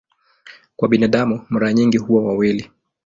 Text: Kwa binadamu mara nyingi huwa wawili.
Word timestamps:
Kwa 0.75 0.87
binadamu 0.89 1.45
mara 1.49 1.73
nyingi 1.73 1.97
huwa 1.97 2.23
wawili. 2.25 2.69